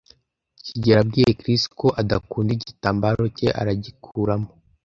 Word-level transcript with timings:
kigeli 0.63 0.97
abwiye 1.01 1.31
Chris 1.39 1.61
ko 1.79 1.87
adakunda 2.01 2.49
igitambaro 2.53 3.23
cye, 3.37 3.47
aragikuraho. 3.61 4.47